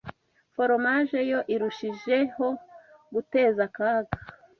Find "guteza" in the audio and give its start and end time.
3.13-3.61